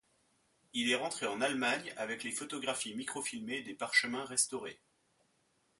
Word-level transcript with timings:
Il 0.73 0.89
est 0.89 0.95
rentré 0.95 1.27
en 1.27 1.41
Allemagne 1.41 1.93
avec 1.95 2.23
les 2.23 2.31
photographies 2.31 2.95
microfilmées 2.95 3.61
des 3.61 3.75
parchemins 3.75 4.25
restaurés. 4.25 4.81